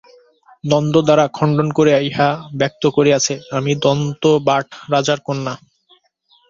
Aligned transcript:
দন্ত 0.63 0.93
দ্বারা 1.07 1.25
খণ্ডন 1.33 1.67
করিয়া 1.77 1.99
ইহা 2.01 2.29
ব্যক্ত 2.59 2.83
করিয়াছে 2.95 3.33
আমি 3.57 3.71
দন্তবাট 3.83 4.67
রাজার 4.91 5.19
কন্যা। 5.27 5.53